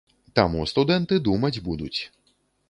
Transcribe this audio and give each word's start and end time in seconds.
Таму 0.37 0.63
студэнты 0.71 1.19
думаць 1.27 1.53
будуць. 1.67 1.95